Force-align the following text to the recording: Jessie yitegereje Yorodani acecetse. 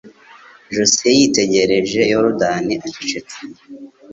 Jessie 0.73 1.15
yitegereje 1.19 1.99
Yorodani 2.11 2.73
acecetse. 2.85 3.37